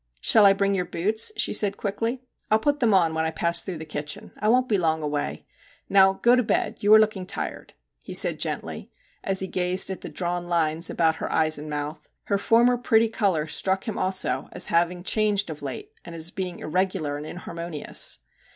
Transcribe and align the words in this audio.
'Shall 0.19 0.47
I 0.47 0.53
bring 0.53 0.73
your 0.73 0.83
boots?' 0.85 1.31
she 1.37 1.53
said 1.53 1.77
quickly.' 1.77 2.23
I 2.49 2.55
'11 2.55 2.63
put 2.63 2.79
them 2.79 2.91
on 2.91 3.13
when 3.13 3.23
I 3.23 3.29
pass 3.29 3.61
through 3.63 3.77
the 3.77 3.85
kitchen. 3.85 4.31
I 4.39 4.47
won't 4.49 4.67
be 4.67 4.79
long 4.79 5.03
away. 5.03 5.45
Now 5.89 6.13
go 6.23 6.35
to 6.35 6.41
bed. 6.41 6.77
You 6.81 6.91
are 6.95 6.99
looking 6.99 7.27
tired,' 7.27 7.75
he 8.03 8.15
said 8.15 8.39
gently, 8.39 8.89
as 9.23 9.41
he 9.41 9.47
gazed 9.47 9.91
at 9.91 10.01
the 10.01 10.09
drawn 10.09 10.47
lines 10.47 10.89
about 10.89 11.17
her 11.17 11.31
eyes 11.31 11.59
and 11.59 11.69
mouth. 11.69 12.09
Her 12.23 12.39
former 12.39 12.77
pretty 12.77 13.09
colour 13.09 13.45
struck 13.45 13.87
him 13.87 13.99
also 13.99 14.49
as 14.53 14.65
having 14.73 15.03
changed 15.03 15.51
of 15.51 15.61
late 15.61 15.91
and 16.03 16.15
as 16.15 16.31
being 16.31 16.61
irregular 16.61 17.15
and 17.17 17.27
inharmonious. 17.27 18.17